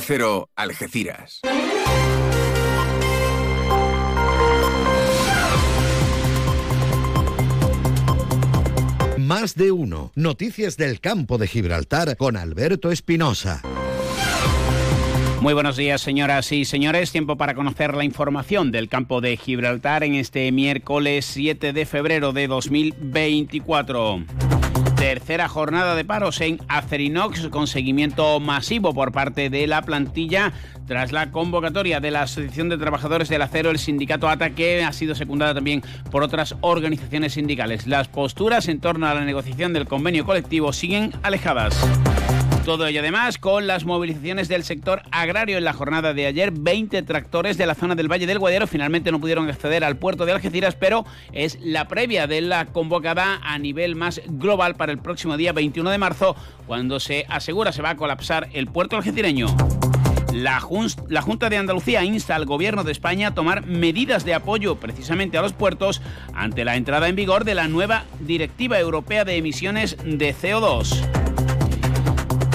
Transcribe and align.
Cero 0.00 0.50
Algeciras. 0.56 1.40
Más 9.18 9.54
de 9.54 9.72
uno. 9.72 10.12
Noticias 10.14 10.76
del 10.76 11.00
campo 11.00 11.38
de 11.38 11.46
Gibraltar 11.46 12.16
con 12.16 12.36
Alberto 12.36 12.90
Espinosa. 12.90 13.62
Muy 15.40 15.54
buenos 15.54 15.76
días, 15.76 16.00
señoras 16.00 16.50
y 16.52 16.64
señores. 16.64 17.12
Tiempo 17.12 17.36
para 17.36 17.54
conocer 17.54 17.94
la 17.94 18.04
información 18.04 18.70
del 18.72 18.88
campo 18.88 19.20
de 19.20 19.36
Gibraltar 19.36 20.02
en 20.02 20.14
este 20.14 20.50
miércoles 20.52 21.26
7 21.26 21.72
de 21.72 21.86
febrero 21.86 22.32
de 22.32 22.48
2024. 22.48 24.24
Tercera 25.04 25.48
jornada 25.48 25.94
de 25.96 26.04
paros 26.06 26.40
en 26.40 26.58
Acerinox 26.66 27.48
con 27.48 27.66
seguimiento 27.66 28.40
masivo 28.40 28.94
por 28.94 29.12
parte 29.12 29.50
de 29.50 29.66
la 29.66 29.82
plantilla 29.82 30.54
tras 30.86 31.12
la 31.12 31.30
convocatoria 31.30 32.00
de 32.00 32.10
la 32.10 32.22
Asociación 32.22 32.70
de 32.70 32.78
Trabajadores 32.78 33.28
del 33.28 33.42
Acero, 33.42 33.68
el 33.68 33.78
sindicato 33.78 34.30
ATA, 34.30 34.54
que 34.54 34.82
ha 34.82 34.94
sido 34.94 35.14
secundada 35.14 35.52
también 35.52 35.82
por 36.10 36.22
otras 36.22 36.56
organizaciones 36.62 37.34
sindicales. 37.34 37.86
Las 37.86 38.08
posturas 38.08 38.66
en 38.68 38.80
torno 38.80 39.06
a 39.06 39.12
la 39.12 39.26
negociación 39.26 39.74
del 39.74 39.86
convenio 39.86 40.24
colectivo 40.24 40.72
siguen 40.72 41.12
alejadas. 41.22 41.78
Todo 42.64 42.86
ello 42.86 43.00
además 43.00 43.36
con 43.36 43.66
las 43.66 43.84
movilizaciones 43.84 44.48
del 44.48 44.64
sector 44.64 45.02
agrario 45.10 45.58
en 45.58 45.64
la 45.64 45.74
jornada 45.74 46.14
de 46.14 46.24
ayer. 46.24 46.50
20 46.50 47.02
tractores 47.02 47.58
de 47.58 47.66
la 47.66 47.74
zona 47.74 47.94
del 47.94 48.10
Valle 48.10 48.26
del 48.26 48.38
Guadiaro 48.38 48.66
finalmente 48.66 49.12
no 49.12 49.20
pudieron 49.20 49.50
acceder 49.50 49.84
al 49.84 49.98
puerto 49.98 50.24
de 50.24 50.32
Algeciras, 50.32 50.74
pero 50.74 51.04
es 51.32 51.58
la 51.60 51.88
previa 51.88 52.26
de 52.26 52.40
la 52.40 52.64
convocada 52.64 53.38
a 53.42 53.58
nivel 53.58 53.96
más 53.96 54.22
global 54.26 54.76
para 54.76 54.92
el 54.92 54.98
próximo 54.98 55.36
día 55.36 55.52
21 55.52 55.90
de 55.90 55.98
marzo, 55.98 56.36
cuando 56.66 57.00
se 57.00 57.26
asegura 57.28 57.70
se 57.70 57.82
va 57.82 57.90
a 57.90 57.96
colapsar 57.96 58.48
el 58.54 58.66
puerto 58.66 58.96
algecireño. 58.96 59.54
La, 60.32 60.66
la, 61.08 61.20
Junta 61.20 61.50
de 61.50 61.58
Andalucía 61.58 62.02
insta 62.02 62.34
al 62.34 62.46
Gobierno 62.46 62.82
de 62.82 62.92
España 62.92 63.28
a 63.28 63.34
tomar 63.34 63.66
medidas 63.66 64.24
de 64.24 64.32
apoyo 64.32 64.76
precisamente 64.76 65.36
a 65.36 65.42
los 65.42 65.52
puertos 65.52 66.00
ante 66.32 66.64
la 66.64 66.76
entrada 66.76 67.08
en 67.08 67.14
vigor 67.14 67.44
de 67.44 67.54
la 67.54 67.68
nueva 67.68 68.04
Directiva 68.20 68.80
Europea 68.80 69.26
de 69.26 69.36
Emisiones 69.36 69.98
de 70.02 70.34
CO2. 70.34 71.23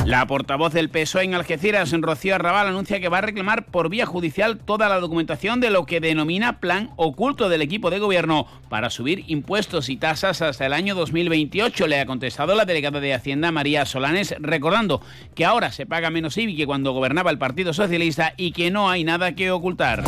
La 0.09 0.25
portavoz 0.25 0.73
del 0.73 0.89
PSOE 0.89 1.25
en 1.25 1.35
Algeciras, 1.35 1.91
Rocío 1.91 2.33
Arrabal, 2.33 2.67
anuncia 2.67 2.99
que 2.99 3.09
va 3.09 3.19
a 3.19 3.21
reclamar 3.21 3.67
por 3.67 3.89
vía 3.89 4.07
judicial 4.07 4.57
toda 4.57 4.89
la 4.89 4.99
documentación 4.99 5.59
de 5.59 5.69
lo 5.69 5.85
que 5.85 5.99
denomina 5.99 6.59
plan 6.59 6.89
oculto 6.95 7.47
del 7.47 7.61
equipo 7.61 7.91
de 7.91 7.99
gobierno 7.99 8.47
para 8.69 8.89
subir 8.89 9.23
impuestos 9.27 9.87
y 9.87 9.97
tasas 9.97 10.41
hasta 10.41 10.65
el 10.65 10.73
año 10.73 10.95
2028. 10.95 11.85
Le 11.85 11.99
ha 11.99 12.07
contestado 12.07 12.55
la 12.55 12.65
delegada 12.65 12.99
de 12.99 13.13
Hacienda, 13.13 13.51
María 13.51 13.85
Solanes, 13.85 14.33
recordando 14.39 14.99
que 15.35 15.45
ahora 15.45 15.71
se 15.71 15.85
paga 15.85 16.09
menos 16.09 16.39
IBI 16.39 16.55
que 16.55 16.65
cuando 16.65 16.91
gobernaba 16.91 17.29
el 17.29 17.37
Partido 17.37 17.71
Socialista 17.71 18.33
y 18.35 18.51
que 18.51 18.71
no 18.71 18.89
hay 18.89 19.03
nada 19.03 19.35
que 19.35 19.51
ocultar. 19.51 20.03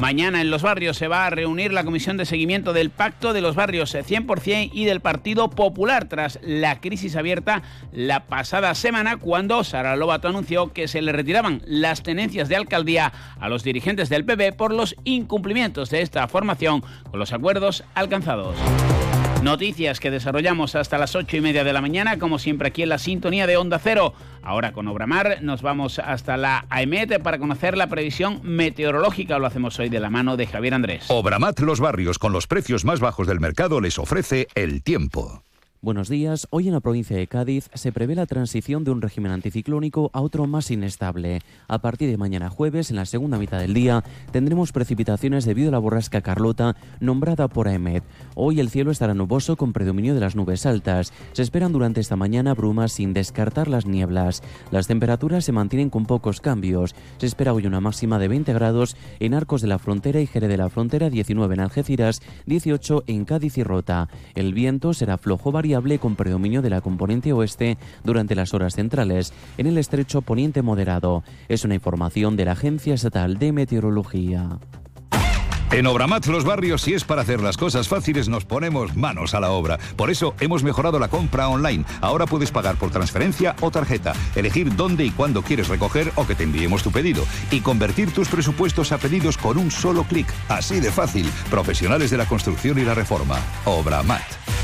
Mañana 0.00 0.42
en 0.42 0.50
los 0.50 0.60
barrios 0.60 0.98
se 0.98 1.08
va 1.08 1.26
a 1.26 1.30
reunir 1.30 1.72
la 1.72 1.82
comisión 1.82 2.18
de 2.18 2.26
seguimiento 2.26 2.74
del 2.74 2.90
Pacto 2.90 3.32
de 3.32 3.40
los 3.40 3.56
Barrios 3.56 3.94
100% 3.94 4.70
y 4.72 4.84
del 4.84 5.00
Partido 5.00 5.48
Popular 5.48 6.06
tras 6.06 6.38
la 6.42 6.80
crisis 6.80 7.16
abierta 7.16 7.62
la 7.92 8.26
pasada 8.26 8.74
semana 8.74 9.16
cuando 9.16 9.64
Sara 9.64 9.96
Lobato 9.96 10.28
anunció 10.28 10.72
que 10.74 10.86
se 10.86 11.00
le 11.00 11.12
retiraban 11.12 11.62
las 11.64 12.02
tenencias 12.02 12.50
de 12.50 12.56
alcaldía 12.56 13.12
a 13.40 13.48
los 13.48 13.64
dirigentes 13.64 14.10
del 14.10 14.26
PP 14.26 14.52
por 14.52 14.74
los 14.74 14.94
incumplimientos 15.04 15.88
de 15.88 16.02
esta 16.02 16.28
formación 16.28 16.82
con 17.10 17.18
los 17.18 17.32
acuerdos 17.32 17.82
alcanzados. 17.94 18.54
Noticias 19.42 20.00
que 20.00 20.10
desarrollamos 20.10 20.74
hasta 20.74 20.98
las 20.98 21.14
ocho 21.14 21.36
y 21.36 21.40
media 21.40 21.62
de 21.62 21.72
la 21.72 21.80
mañana, 21.80 22.18
como 22.18 22.38
siempre 22.38 22.68
aquí 22.68 22.82
en 22.82 22.88
la 22.88 22.98
sintonía 22.98 23.46
de 23.46 23.56
Onda 23.56 23.78
Cero. 23.78 24.12
Ahora 24.42 24.72
con 24.72 24.88
Obramar 24.88 25.38
nos 25.42 25.62
vamos 25.62 25.98
hasta 25.98 26.36
la 26.36 26.66
AEMET 26.68 27.22
para 27.22 27.38
conocer 27.38 27.76
la 27.76 27.86
previsión 27.86 28.40
meteorológica. 28.42 29.38
Lo 29.38 29.46
hacemos 29.46 29.78
hoy 29.78 29.88
de 29.88 30.00
la 30.00 30.10
mano 30.10 30.36
de 30.36 30.46
Javier 30.46 30.74
Andrés. 30.74 31.04
Obramat 31.08 31.60
Los 31.60 31.80
Barrios, 31.80 32.18
con 32.18 32.32
los 32.32 32.46
precios 32.46 32.84
más 32.84 32.98
bajos 32.98 33.26
del 33.26 33.38
mercado, 33.38 33.80
les 33.80 33.98
ofrece 33.98 34.48
el 34.54 34.82
tiempo. 34.82 35.45
Buenos 35.86 36.08
días. 36.08 36.48
Hoy 36.50 36.66
en 36.66 36.74
la 36.74 36.80
provincia 36.80 37.16
de 37.16 37.28
Cádiz 37.28 37.70
se 37.72 37.92
prevé 37.92 38.16
la 38.16 38.26
transición 38.26 38.82
de 38.82 38.90
un 38.90 39.00
régimen 39.00 39.30
anticiclónico 39.30 40.10
a 40.12 40.20
otro 40.20 40.48
más 40.48 40.72
inestable. 40.72 41.38
A 41.68 41.80
partir 41.80 42.10
de 42.10 42.16
mañana 42.16 42.50
jueves, 42.50 42.90
en 42.90 42.96
la 42.96 43.06
segunda 43.06 43.38
mitad 43.38 43.60
del 43.60 43.72
día, 43.72 44.02
tendremos 44.32 44.72
precipitaciones 44.72 45.44
debido 45.44 45.68
a 45.68 45.70
la 45.70 45.78
borrasca 45.78 46.22
Carlota 46.22 46.74
nombrada 46.98 47.46
por 47.46 47.68
AEMET. 47.68 48.02
Hoy 48.34 48.58
el 48.58 48.68
cielo 48.68 48.90
estará 48.90 49.14
nuboso 49.14 49.54
con 49.56 49.72
predominio 49.72 50.12
de 50.14 50.18
las 50.18 50.34
nubes 50.34 50.66
altas. 50.66 51.12
Se 51.34 51.42
esperan 51.42 51.70
durante 51.70 52.00
esta 52.00 52.16
mañana 52.16 52.54
brumas 52.54 52.90
sin 52.90 53.12
descartar 53.12 53.68
las 53.68 53.86
nieblas. 53.86 54.42
Las 54.72 54.88
temperaturas 54.88 55.44
se 55.44 55.52
mantienen 55.52 55.90
con 55.90 56.04
pocos 56.04 56.40
cambios. 56.40 56.96
Se 57.18 57.26
espera 57.26 57.52
hoy 57.52 57.64
una 57.64 57.80
máxima 57.80 58.18
de 58.18 58.26
20 58.26 58.52
grados 58.54 58.96
en 59.20 59.34
Arcos 59.34 59.62
de 59.62 59.68
la 59.68 59.78
Frontera 59.78 60.20
y 60.20 60.26
Jerez 60.26 60.50
de 60.50 60.56
la 60.56 60.68
Frontera, 60.68 61.10
19 61.10 61.54
en 61.54 61.60
Algeciras, 61.60 62.22
18 62.46 63.04
en 63.06 63.24
Cádiz 63.24 63.56
y 63.56 63.62
Rota. 63.62 64.08
El 64.34 64.52
viento 64.52 64.92
será 64.92 65.16
flojo 65.16 65.52
variable 65.52 65.75
con 66.00 66.16
predominio 66.16 66.62
de 66.62 66.70
la 66.70 66.80
componente 66.80 67.34
oeste 67.34 67.76
durante 68.02 68.34
las 68.34 68.54
horas 68.54 68.74
centrales, 68.74 69.34
en 69.58 69.66
el 69.66 69.76
estrecho 69.76 70.22
poniente 70.22 70.62
moderado. 70.62 71.22
Es 71.48 71.64
una 71.64 71.74
información 71.74 72.34
de 72.34 72.46
la 72.46 72.52
Agencia 72.52 72.94
Estatal 72.94 73.38
de 73.38 73.52
Meteorología. 73.52 74.58
En 75.70 75.86
Obramat 75.86 76.26
Los 76.26 76.44
Barrios, 76.44 76.82
si 76.82 76.94
es 76.94 77.04
para 77.04 77.22
hacer 77.22 77.42
las 77.42 77.56
cosas 77.56 77.88
fáciles, 77.88 78.28
nos 78.28 78.44
ponemos 78.44 78.96
manos 78.96 79.34
a 79.34 79.40
la 79.40 79.50
obra. 79.50 79.78
Por 79.96 80.10
eso 80.10 80.34
hemos 80.40 80.62
mejorado 80.62 80.98
la 80.98 81.08
compra 81.08 81.48
online. 81.48 81.84
Ahora 82.00 82.24
puedes 82.24 82.50
pagar 82.50 82.76
por 82.76 82.90
transferencia 82.90 83.54
o 83.60 83.70
tarjeta, 83.70 84.14
elegir 84.34 84.74
dónde 84.76 85.04
y 85.04 85.10
cuándo 85.10 85.42
quieres 85.42 85.68
recoger 85.68 86.10
o 86.14 86.26
que 86.26 86.36
te 86.36 86.44
enviemos 86.44 86.82
tu 86.82 86.92
pedido 86.92 87.24
y 87.50 87.60
convertir 87.60 88.12
tus 88.12 88.28
presupuestos 88.28 88.92
a 88.92 88.98
pedidos 88.98 89.36
con 89.36 89.58
un 89.58 89.70
solo 89.70 90.04
clic. 90.04 90.32
Así 90.48 90.80
de 90.80 90.90
fácil. 90.90 91.28
Profesionales 91.50 92.10
de 92.10 92.16
la 92.16 92.26
construcción 92.26 92.78
y 92.78 92.82
la 92.82 92.94
reforma. 92.94 93.38
Obramat. 93.64 94.55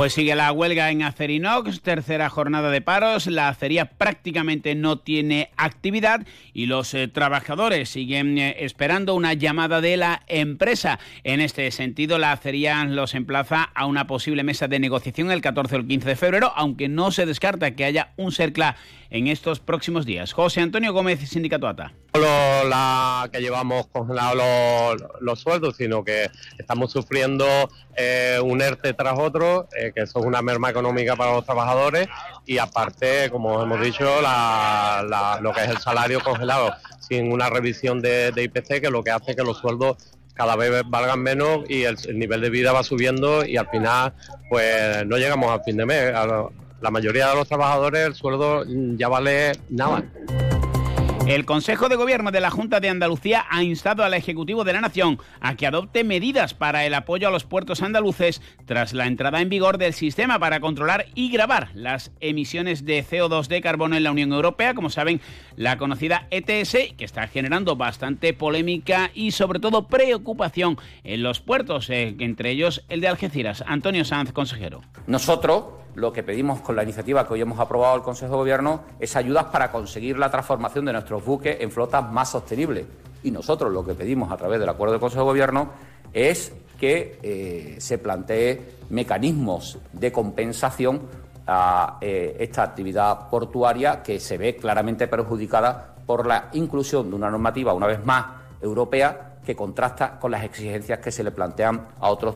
Pues 0.00 0.14
sigue 0.14 0.34
la 0.34 0.50
huelga 0.50 0.90
en 0.90 1.02
Acerinox, 1.02 1.82
tercera 1.82 2.30
jornada 2.30 2.70
de 2.70 2.80
paros. 2.80 3.26
La 3.26 3.48
acería 3.48 3.84
prácticamente 3.84 4.74
no 4.74 4.98
tiene 4.98 5.50
actividad 5.58 6.26
y 6.54 6.64
los 6.64 6.94
eh, 6.94 7.06
trabajadores 7.06 7.90
siguen 7.90 8.38
eh, 8.38 8.56
esperando 8.60 9.14
una 9.14 9.34
llamada 9.34 9.82
de 9.82 9.98
la 9.98 10.22
empresa. 10.26 10.98
En 11.22 11.42
este 11.42 11.70
sentido, 11.70 12.16
la 12.16 12.32
acería 12.32 12.82
los 12.86 13.14
emplaza 13.14 13.62
a 13.74 13.84
una 13.84 14.06
posible 14.06 14.42
mesa 14.42 14.68
de 14.68 14.78
negociación 14.78 15.30
el 15.30 15.42
14 15.42 15.74
o 15.74 15.78
el 15.80 15.86
15 15.86 16.08
de 16.08 16.16
febrero, 16.16 16.52
aunque 16.56 16.88
no 16.88 17.10
se 17.10 17.26
descarta 17.26 17.72
que 17.72 17.84
haya 17.84 18.14
un 18.16 18.32
CERCLA 18.32 18.76
en 19.10 19.26
estos 19.26 19.60
próximos 19.60 20.06
días. 20.06 20.32
José 20.32 20.62
Antonio 20.62 20.92
Gómez, 20.94 21.20
Sindicato 21.28 21.68
ATA. 21.68 21.92
No 22.14 22.64
la 22.64 23.28
que 23.32 23.40
llevamos 23.40 23.86
congelados 23.88 25.00
los, 25.20 25.40
sueldos, 25.40 25.76
sino 25.76 26.04
que 26.04 26.30
estamos 26.58 26.90
sufriendo 26.92 27.46
eh, 27.96 28.38
un 28.42 28.60
ERTE 28.60 28.94
tras 28.94 29.18
otro, 29.18 29.68
que 29.92 30.02
eso 30.02 30.20
es 30.20 30.26
una 30.26 30.42
merma 30.42 30.70
económica 30.70 31.16
para 31.16 31.34
los 31.34 31.44
trabajadores 31.44 32.08
y 32.46 32.58
aparte, 32.58 33.30
como 33.30 33.62
hemos 33.62 33.80
dicho, 33.80 34.04
lo 34.04 35.52
que 35.52 35.64
es 35.64 35.68
el 35.68 35.78
salario 35.78 36.20
congelado 36.20 36.72
sin 37.00 37.32
una 37.32 37.50
revisión 37.50 38.00
de, 38.00 38.32
IPC, 38.36 38.80
que 38.80 38.90
lo 38.90 39.02
que 39.02 39.10
hace 39.10 39.34
que 39.34 39.42
los 39.42 39.58
sueldos 39.58 39.96
cada 40.34 40.56
vez 40.56 40.82
valgan 40.86 41.20
menos 41.20 41.68
y 41.68 41.82
el, 41.82 41.96
nivel 42.14 42.40
de 42.40 42.50
vida 42.50 42.72
va 42.72 42.82
subiendo 42.82 43.44
y 43.44 43.56
al 43.56 43.68
final 43.68 44.14
pues 44.48 45.04
no 45.06 45.18
llegamos 45.18 45.50
al 45.50 45.62
fin 45.64 45.76
de 45.76 45.86
mes 45.86 46.12
la 46.80 46.90
mayoría 46.90 47.28
de 47.28 47.34
los 47.34 47.48
trabajadores 47.48 48.06
el 48.06 48.14
sueldo 48.14 48.64
ya 48.96 49.08
vale 49.08 49.52
nada. 49.68 50.02
El 51.30 51.44
Consejo 51.46 51.88
de 51.88 51.94
Gobierno 51.94 52.32
de 52.32 52.40
la 52.40 52.50
Junta 52.50 52.80
de 52.80 52.88
Andalucía 52.88 53.46
ha 53.50 53.62
instado 53.62 54.02
al 54.02 54.14
Ejecutivo 54.14 54.64
de 54.64 54.72
la 54.72 54.80
Nación 54.80 55.20
a 55.40 55.54
que 55.54 55.64
adopte 55.64 56.02
medidas 56.02 56.54
para 56.54 56.84
el 56.84 56.92
apoyo 56.92 57.28
a 57.28 57.30
los 57.30 57.44
puertos 57.44 57.82
andaluces 57.82 58.42
tras 58.64 58.94
la 58.94 59.06
entrada 59.06 59.40
en 59.40 59.48
vigor 59.48 59.78
del 59.78 59.94
sistema 59.94 60.40
para 60.40 60.58
controlar 60.58 61.06
y 61.14 61.30
grabar 61.30 61.68
las 61.72 62.10
emisiones 62.18 62.84
de 62.84 63.04
CO2 63.04 63.46
de 63.46 63.60
carbono 63.60 63.96
en 63.96 64.02
la 64.02 64.10
Unión 64.10 64.32
Europea, 64.32 64.74
como 64.74 64.90
saben, 64.90 65.20
la 65.54 65.78
conocida 65.78 66.26
ETS, 66.32 66.96
que 66.98 67.04
está 67.04 67.28
generando 67.28 67.76
bastante 67.76 68.34
polémica 68.34 69.12
y 69.14 69.30
sobre 69.30 69.60
todo 69.60 69.86
preocupación 69.86 70.78
en 71.04 71.22
los 71.22 71.38
puertos, 71.38 71.90
eh, 71.90 72.16
entre 72.18 72.50
ellos 72.50 72.84
el 72.88 73.00
de 73.00 73.06
Algeciras. 73.06 73.62
Antonio 73.68 74.04
Sanz, 74.04 74.32
consejero. 74.32 74.80
Nosotros 75.06 75.79
lo 75.94 76.12
que 76.12 76.22
pedimos 76.22 76.60
con 76.60 76.76
la 76.76 76.82
iniciativa 76.82 77.26
que 77.26 77.34
hoy 77.34 77.40
hemos 77.40 77.58
aprobado 77.58 77.96
el 77.96 78.02
Consejo 78.02 78.32
de 78.32 78.38
Gobierno 78.38 78.82
es 78.98 79.16
ayudas 79.16 79.46
para 79.46 79.70
conseguir 79.70 80.18
la 80.18 80.30
transformación 80.30 80.84
de 80.84 80.92
nuestros 80.92 81.24
buques 81.24 81.56
en 81.60 81.70
flotas 81.70 82.10
más 82.10 82.30
sostenibles. 82.30 82.86
Y 83.22 83.30
nosotros 83.30 83.72
lo 83.72 83.84
que 83.84 83.94
pedimos 83.94 84.30
a 84.32 84.36
través 84.36 84.60
del 84.60 84.68
acuerdo 84.68 84.92
del 84.92 85.00
Consejo 85.00 85.24
de 85.24 85.30
Gobierno 85.30 85.70
es 86.12 86.52
que 86.78 87.18
eh, 87.22 87.76
se 87.78 87.98
plantee 87.98 88.76
mecanismos 88.88 89.78
de 89.92 90.10
compensación 90.10 91.02
a 91.46 91.98
eh, 92.00 92.36
esta 92.40 92.62
actividad 92.62 93.28
portuaria 93.28 94.02
que 94.02 94.20
se 94.20 94.38
ve 94.38 94.56
claramente 94.56 95.08
perjudicada 95.08 95.94
por 96.06 96.26
la 96.26 96.48
inclusión 96.52 97.10
de 97.10 97.16
una 97.16 97.30
normativa, 97.30 97.74
una 97.74 97.86
vez 97.86 98.04
más, 98.04 98.26
europea, 98.62 99.38
que 99.44 99.56
contrasta 99.56 100.18
con 100.18 100.30
las 100.30 100.44
exigencias 100.44 100.98
que 101.00 101.10
se 101.10 101.24
le 101.24 101.30
plantean 101.30 101.88
a 101.98 102.10
otros 102.10 102.34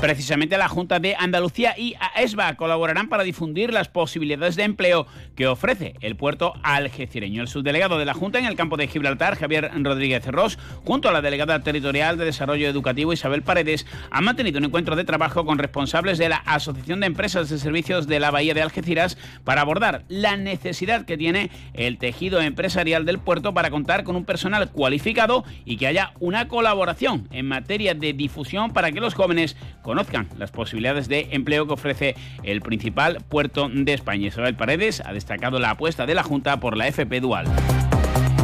Precisamente 0.00 0.56
la 0.56 0.70
Junta 0.70 0.98
de 0.98 1.14
Andalucía 1.14 1.74
y 1.76 1.94
AESBA 2.00 2.54
colaborarán 2.56 3.10
para 3.10 3.22
difundir 3.22 3.70
las 3.70 3.88
posibilidades 3.88 4.56
de 4.56 4.62
empleo 4.62 5.06
que 5.36 5.46
ofrece 5.46 5.94
el 6.00 6.16
puerto 6.16 6.54
algecireño. 6.62 7.42
El 7.42 7.48
subdelegado 7.48 7.98
de 7.98 8.06
la 8.06 8.14
Junta 8.14 8.38
en 8.38 8.46
el 8.46 8.56
campo 8.56 8.78
de 8.78 8.88
Gibraltar, 8.88 9.36
Javier 9.36 9.70
Rodríguez 9.82 10.26
Ross, 10.28 10.58
junto 10.86 11.10
a 11.10 11.12
la 11.12 11.20
delegada 11.20 11.60
territorial 11.60 12.16
de 12.16 12.24
Desarrollo 12.24 12.66
Educativo, 12.66 13.12
Isabel 13.12 13.42
Paredes, 13.42 13.86
han 14.10 14.24
mantenido 14.24 14.56
un 14.56 14.64
encuentro 14.64 14.96
de 14.96 15.04
trabajo 15.04 15.44
con 15.44 15.58
responsables 15.58 16.16
de 16.16 16.30
la 16.30 16.38
Asociación 16.46 17.00
de 17.00 17.06
Empresas 17.06 17.50
de 17.50 17.58
Servicios 17.58 18.06
de 18.06 18.20
la 18.20 18.30
Bahía 18.30 18.54
de 18.54 18.62
Algeciras 18.62 19.18
para 19.44 19.60
abordar 19.60 20.04
la 20.08 20.38
necesidad 20.38 21.04
que 21.04 21.18
tiene 21.18 21.50
el 21.74 21.98
tejido 21.98 22.40
empresarial 22.40 23.04
del 23.04 23.18
puerto 23.18 23.52
para 23.52 23.70
contar 23.70 24.04
con 24.04 24.16
un 24.16 24.24
personal 24.24 24.70
cualificado 24.70 25.44
y 25.66 25.76
que 25.76 25.88
haya 25.88 26.14
una 26.20 26.48
colaboración 26.48 27.28
en 27.32 27.46
materia 27.46 27.92
de 27.92 28.14
difusión 28.14 28.72
para 28.72 28.92
que 28.92 29.00
los 29.00 29.12
jóvenes 29.12 29.58
conozcan 29.90 30.28
las 30.38 30.52
posibilidades 30.52 31.08
de 31.08 31.30
empleo 31.32 31.66
que 31.66 31.72
ofrece 31.72 32.14
el 32.44 32.60
principal 32.60 33.18
puerto 33.28 33.68
de 33.68 33.92
España. 33.92 34.28
Isabel 34.28 34.54
Paredes 34.54 35.02
ha 35.04 35.12
destacado 35.12 35.58
la 35.58 35.70
apuesta 35.70 36.06
de 36.06 36.14
la 36.14 36.22
Junta 36.22 36.60
por 36.60 36.76
la 36.76 36.86
FP 36.86 37.18
Dual. 37.18 37.46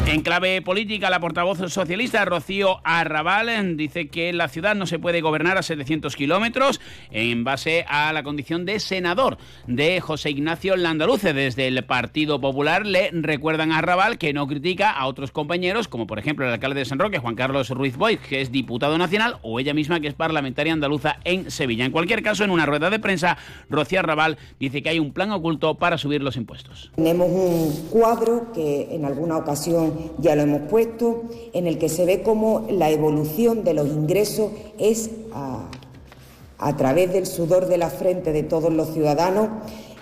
En 0.06 0.22
clave 0.22 0.62
política, 0.62 1.10
la 1.10 1.18
portavoz 1.18 1.58
socialista 1.68 2.24
Rocío 2.24 2.78
Arrabal 2.84 3.76
dice 3.76 4.06
que 4.06 4.32
la 4.32 4.46
ciudad 4.46 4.76
no 4.76 4.86
se 4.86 5.00
puede 5.00 5.20
gobernar 5.20 5.58
a 5.58 5.64
700 5.64 6.14
kilómetros 6.14 6.80
en 7.10 7.42
base 7.42 7.84
a 7.88 8.12
la 8.12 8.22
condición 8.22 8.64
de 8.64 8.78
senador 8.78 9.36
de 9.66 10.00
José 10.00 10.30
Ignacio 10.30 10.76
Landaluce. 10.76 11.32
Desde 11.32 11.66
el 11.66 11.84
Partido 11.84 12.40
Popular 12.40 12.86
le 12.86 13.10
recuerdan 13.10 13.72
a 13.72 13.78
Arrabal 13.78 14.16
que 14.16 14.32
no 14.32 14.46
critica 14.46 14.92
a 14.92 15.08
otros 15.08 15.32
compañeros, 15.32 15.88
como 15.88 16.06
por 16.06 16.20
ejemplo 16.20 16.46
el 16.46 16.52
alcalde 16.52 16.78
de 16.78 16.84
San 16.84 17.00
Roque, 17.00 17.18
Juan 17.18 17.34
Carlos 17.34 17.70
Ruiz 17.70 17.96
Boyd, 17.96 18.18
que 18.20 18.40
es 18.40 18.52
diputado 18.52 18.96
nacional, 18.98 19.38
o 19.42 19.58
ella 19.58 19.74
misma, 19.74 19.98
que 19.98 20.06
es 20.06 20.14
parlamentaria 20.14 20.72
andaluza 20.72 21.16
en 21.24 21.50
Sevilla. 21.50 21.84
En 21.84 21.90
cualquier 21.90 22.22
caso, 22.22 22.44
en 22.44 22.50
una 22.50 22.64
rueda 22.64 22.90
de 22.90 23.00
prensa, 23.00 23.38
Rocío 23.68 23.98
Arrabal 23.98 24.38
dice 24.60 24.84
que 24.84 24.90
hay 24.90 25.00
un 25.00 25.12
plan 25.12 25.32
oculto 25.32 25.74
para 25.74 25.98
subir 25.98 26.22
los 26.22 26.36
impuestos. 26.36 26.92
Tenemos 26.94 27.28
un 27.28 27.88
cuadro 27.90 28.52
que 28.52 28.94
en 28.94 29.04
alguna 29.04 29.38
ocasión 29.38 29.95
ya 30.19 30.34
lo 30.37 30.43
hemos 30.43 30.62
puesto, 30.62 31.25
en 31.52 31.66
el 31.66 31.78
que 31.78 31.88
se 31.88 32.04
ve 32.04 32.22
cómo 32.22 32.66
la 32.70 32.90
evolución 32.90 33.64
de 33.64 33.75
los 33.75 33.88
ingresos 33.88 34.50
es 34.78 35.10
a, 35.32 36.76
través 36.76 37.12
del 37.12 37.26
sudor 37.26 37.66
de 37.66 37.78
la 37.78 37.90
frente 37.90 38.32
de 38.32 38.43
todos 38.43 38.72
los 38.72 38.93
ciudadanos 38.93 39.48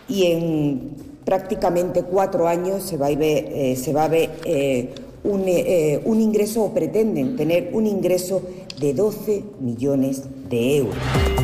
y 0.09 0.27
en 0.27 0.91
prácticamente 1.25 2.03
cuatro 2.03 2.47
años 2.47 2.83
se 2.83 2.97
va 2.97 3.07
a 3.07 3.15
ver, 3.15 3.45
eh, 3.53 3.77
eh, 4.45 4.95
un, 5.25 5.45
eh, 5.47 6.01
un 6.05 6.21
ingreso 6.21 6.65
o 6.65 6.75
pretenden 6.75 7.37
tener 7.37 7.71
un 7.73 7.87
ingreso 7.87 8.43
de 8.79 8.93
12 8.93 9.43
millones 9.61 10.25
de 10.49 10.77
euros. 10.77 10.97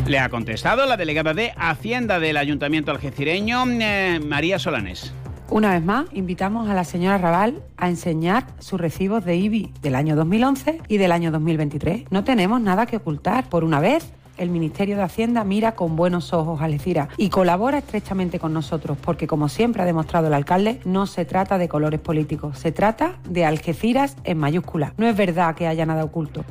Le 0.07 0.19
ha 0.19 0.29
contestado 0.29 0.85
la 0.85 0.97
delegada 0.97 1.33
de 1.33 1.51
Hacienda 1.55 2.19
del 2.19 2.37
Ayuntamiento 2.37 2.91
algecireño, 2.91 3.65
María 3.65 4.59
Solanes. 4.59 5.13
Una 5.51 5.73
vez 5.73 5.83
más, 5.83 6.05
invitamos 6.13 6.69
a 6.69 6.73
la 6.73 6.85
señora 6.85 7.17
Raval 7.17 7.61
a 7.75 7.89
enseñar 7.89 8.47
sus 8.59 8.79
recibos 8.79 9.25
de 9.25 9.35
IBI 9.35 9.73
del 9.81 9.95
año 9.95 10.15
2011 10.15 10.79
y 10.87 10.95
del 10.95 11.11
año 11.11 11.29
2023. 11.29 12.05
No 12.09 12.23
tenemos 12.23 12.61
nada 12.61 12.85
que 12.85 12.95
ocultar. 12.95 13.49
Por 13.49 13.65
una 13.65 13.81
vez, 13.81 14.13
el 14.37 14.49
Ministerio 14.49 14.95
de 14.95 15.01
Hacienda 15.01 15.43
mira 15.43 15.73
con 15.73 15.97
buenos 15.97 16.31
ojos 16.31 16.61
a 16.61 16.63
Algeciras 16.63 17.09
y 17.17 17.27
colabora 17.27 17.79
estrechamente 17.79 18.39
con 18.39 18.53
nosotros, 18.53 18.97
porque 19.03 19.27
como 19.27 19.49
siempre 19.49 19.81
ha 19.81 19.85
demostrado 19.85 20.27
el 20.27 20.33
alcalde, 20.33 20.79
no 20.85 21.05
se 21.05 21.25
trata 21.25 21.57
de 21.57 21.67
colores 21.67 21.99
políticos, 21.99 22.57
se 22.57 22.71
trata 22.71 23.19
de 23.27 23.43
Algeciras 23.43 24.15
en 24.23 24.37
mayúscula. 24.37 24.93
No 24.95 25.05
es 25.05 25.17
verdad 25.17 25.53
que 25.53 25.67
haya 25.67 25.85
nada 25.85 26.05
oculto. 26.05 26.45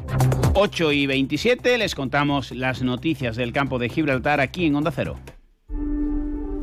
8 0.53 0.93
y 0.93 1.07
27 1.07 1.79
les 1.79 1.95
contamos 1.95 2.51
las 2.51 2.83
noticias 2.83 3.35
del 3.37 3.55
campo 3.55 3.79
de 3.79 3.89
Gibraltar 3.89 4.41
aquí 4.41 4.67
en 4.67 4.75
Onda 4.75 4.91
Cero. 4.95 5.17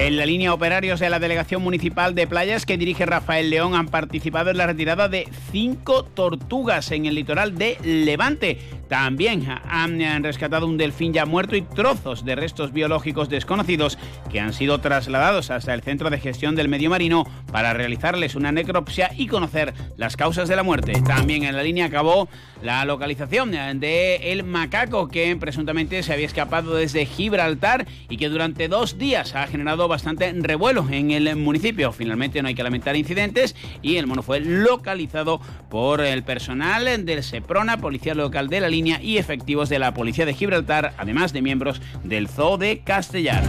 En 0.00 0.16
la 0.16 0.24
línea 0.24 0.54
operarios 0.54 0.98
de 0.98 1.10
la 1.10 1.18
Delegación 1.18 1.62
Municipal 1.62 2.14
de 2.14 2.26
Playas 2.26 2.64
que 2.64 2.78
dirige 2.78 3.04
Rafael 3.04 3.50
León 3.50 3.74
han 3.74 3.88
participado 3.88 4.48
en 4.48 4.56
la 4.56 4.66
retirada 4.66 5.10
de 5.10 5.28
cinco 5.52 6.04
tortugas 6.04 6.90
en 6.90 7.04
el 7.04 7.14
litoral 7.14 7.58
de 7.58 7.76
Levante. 7.84 8.58
También 8.88 9.46
han 9.68 10.24
rescatado 10.24 10.66
un 10.66 10.78
delfín 10.78 11.12
ya 11.12 11.26
muerto 11.26 11.54
y 11.54 11.62
trozos 11.62 12.24
de 12.24 12.34
restos 12.34 12.72
biológicos 12.72 13.28
desconocidos 13.28 13.98
que 14.32 14.40
han 14.40 14.52
sido 14.52 14.80
trasladados 14.80 15.50
hasta 15.50 15.74
el 15.74 15.82
Centro 15.82 16.10
de 16.10 16.18
Gestión 16.18 16.56
del 16.56 16.68
Medio 16.68 16.90
Marino 16.90 17.24
para 17.52 17.72
realizarles 17.72 18.34
una 18.34 18.50
necropsia 18.50 19.12
y 19.16 19.28
conocer 19.28 19.74
las 19.96 20.16
causas 20.16 20.48
de 20.48 20.56
la 20.56 20.64
muerte. 20.64 20.94
También 21.06 21.44
en 21.44 21.54
la 21.54 21.62
línea 21.62 21.84
acabó 21.86 22.28
la 22.62 22.84
localización 22.84 23.52
de 23.52 24.32
el 24.32 24.44
macaco 24.44 25.08
que 25.08 25.36
presuntamente 25.36 26.02
se 26.02 26.12
había 26.12 26.26
escapado 26.26 26.74
desde 26.74 27.06
Gibraltar 27.06 27.86
y 28.08 28.16
que 28.16 28.28
durante 28.28 28.66
dos 28.66 28.98
días 28.98 29.36
ha 29.36 29.46
generado 29.46 29.86
bastante 30.00 30.32
revuelo 30.32 30.86
en 30.90 31.10
el 31.10 31.36
municipio. 31.36 31.92
Finalmente 31.92 32.40
no 32.40 32.48
hay 32.48 32.54
que 32.54 32.62
lamentar 32.62 32.96
incidentes 32.96 33.54
y 33.82 33.96
el 33.96 34.06
mono 34.06 34.22
fue 34.22 34.40
localizado 34.40 35.42
por 35.68 36.00
el 36.00 36.22
personal 36.22 37.04
del 37.04 37.22
SEPRONA, 37.22 37.76
policía 37.76 38.14
local 38.14 38.48
de 38.48 38.60
la 38.60 38.70
línea 38.70 39.02
y 39.02 39.18
efectivos 39.18 39.68
de 39.68 39.78
la 39.78 39.92
policía 39.92 40.24
de 40.24 40.32
Gibraltar, 40.32 40.94
además 40.96 41.34
de 41.34 41.42
miembros 41.42 41.82
del 42.02 42.28
Zoo 42.28 42.56
de 42.56 42.80
Castellar. 42.80 43.44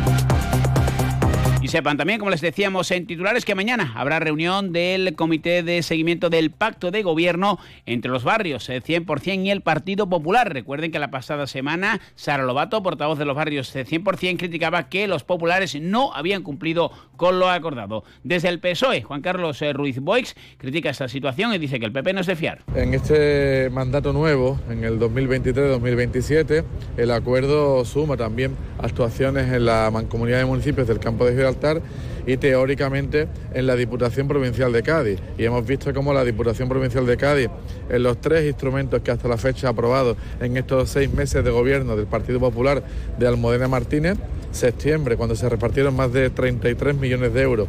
Y 1.61 1.67
sepan 1.67 1.95
también, 1.95 2.17
como 2.17 2.31
les 2.31 2.41
decíamos 2.41 2.89
en 2.89 3.05
titulares, 3.05 3.45
que 3.45 3.53
mañana 3.53 3.93
habrá 3.95 4.19
reunión 4.19 4.73
del 4.73 5.13
Comité 5.13 5.61
de 5.61 5.83
Seguimiento 5.83 6.31
del 6.31 6.49
Pacto 6.49 6.89
de 6.89 7.03
Gobierno 7.03 7.59
entre 7.85 8.09
los 8.09 8.23
barrios 8.23 8.67
100% 8.67 9.27
eh, 9.27 9.35
y 9.35 9.51
el 9.51 9.61
Partido 9.61 10.09
Popular. 10.09 10.51
Recuerden 10.51 10.91
que 10.91 10.97
la 10.97 11.11
pasada 11.11 11.45
semana 11.45 12.01
Sara 12.15 12.45
Lobato, 12.45 12.81
portavoz 12.81 13.19
de 13.19 13.25
los 13.25 13.35
barrios 13.35 13.75
100%, 13.75 14.23
eh, 14.23 14.37
criticaba 14.37 14.89
que 14.89 15.05
los 15.05 15.23
populares 15.23 15.79
no 15.79 16.11
habían 16.15 16.41
cumplido 16.41 16.91
con 17.15 17.37
lo 17.37 17.47
acordado. 17.47 18.03
Desde 18.23 18.49
el 18.49 18.59
PSOE, 18.59 19.03
Juan 19.03 19.21
Carlos 19.21 19.61
eh, 19.61 19.71
Ruiz 19.71 19.99
Boix 19.99 20.35
critica 20.57 20.89
esta 20.89 21.07
situación 21.09 21.53
y 21.53 21.59
dice 21.59 21.79
que 21.79 21.85
el 21.85 21.91
PP 21.91 22.13
no 22.13 22.21
es 22.21 22.27
de 22.27 22.35
fiar. 22.35 22.63
En 22.73 22.95
este 22.95 23.69
mandato 23.69 24.13
nuevo, 24.13 24.59
en 24.67 24.83
el 24.83 24.99
2023-2027, 24.99 26.63
el 26.97 27.11
acuerdo 27.11 27.85
suma 27.85 28.17
también 28.17 28.55
actuaciones 28.79 29.53
en 29.53 29.65
la 29.65 29.91
mancomunidad 29.93 30.39
de 30.39 30.45
municipios 30.45 30.87
del 30.87 30.97
campo 30.97 31.23
de 31.23 31.33
Gibraltar 31.33 31.50
y 32.25 32.37
teóricamente 32.37 33.27
en 33.53 33.67
la 33.67 33.75
Diputación 33.75 34.27
Provincial 34.27 34.71
de 34.71 34.83
Cádiz. 34.83 35.19
Y 35.37 35.45
hemos 35.45 35.65
visto 35.65 35.93
cómo 35.93 36.13
la 36.13 36.23
Diputación 36.23 36.69
Provincial 36.69 37.05
de 37.05 37.17
Cádiz, 37.17 37.49
en 37.89 38.03
los 38.03 38.19
tres 38.21 38.45
instrumentos 38.47 39.01
que 39.01 39.11
hasta 39.11 39.27
la 39.27 39.37
fecha 39.37 39.67
ha 39.67 39.71
aprobado 39.71 40.15
en 40.39 40.57
estos 40.57 40.89
seis 40.89 41.11
meses 41.11 41.43
de 41.43 41.51
gobierno 41.51 41.95
del 41.95 42.07
Partido 42.07 42.39
Popular 42.39 42.83
de 43.17 43.27
Almodena 43.27 43.67
Martínez, 43.67 44.17
septiembre, 44.51 45.17
cuando 45.17 45.35
se 45.35 45.49
repartieron 45.49 45.95
más 45.95 46.11
de 46.13 46.29
33 46.29 46.95
millones 46.95 47.33
de 47.33 47.41
euros 47.41 47.67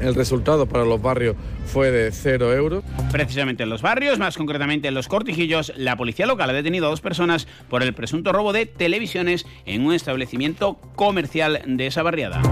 el 0.00 0.14
resultado 0.14 0.66
para 0.66 0.84
los 0.84 1.00
barrios 1.00 1.36
fue 1.66 1.90
de 1.90 2.12
cero 2.12 2.52
euros. 2.54 2.84
Precisamente 3.10 3.62
en 3.62 3.70
los 3.70 3.82
barrios, 3.82 4.18
más 4.18 4.36
concretamente 4.36 4.88
en 4.88 4.94
los 4.94 5.08
cortijillos, 5.08 5.72
la 5.76 5.96
policía 5.96 6.26
local 6.26 6.50
ha 6.50 6.52
detenido 6.52 6.86
a 6.86 6.90
dos 6.90 7.00
personas 7.00 7.46
por 7.68 7.82
el 7.82 7.94
presunto 7.94 8.32
robo 8.32 8.52
de 8.52 8.66
televisiones 8.66 9.46
en 9.64 9.84
un 9.84 9.94
establecimiento 9.94 10.78
comercial 10.94 11.62
de 11.66 11.86
esa 11.86 12.02
barriada. 12.02 12.42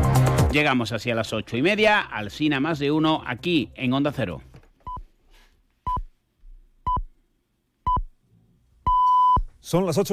Llegamos 0.55 0.93
así 0.93 1.11
a 1.11 1.17
las 1.17 1.33
ocho 1.33 1.57
y 1.57 1.63
media, 1.63 2.01
al 2.01 2.31
Sina 2.31 2.61
más 2.61 2.79
de 2.79 2.93
uno, 2.93 3.25
aquí 3.27 3.73
en 3.75 3.93
Onda 3.93 4.13
Cero. 4.13 4.41
Son 9.59 9.85
las 9.85 9.99
ocho 9.99 10.13